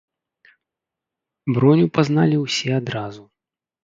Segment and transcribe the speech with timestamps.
[1.57, 3.23] Броню пазналі ўсе адразу.